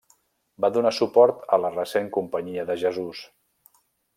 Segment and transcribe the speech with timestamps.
[0.63, 3.25] Va donar suport a la recent Companyia de Jesús.